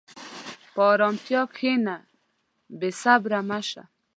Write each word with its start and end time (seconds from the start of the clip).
په 0.73 0.81
ارامتیا 0.93 1.41
کښېنه، 1.53 1.95
بېصبره 2.79 3.39
مه 3.49 3.59
شه. 3.69 3.83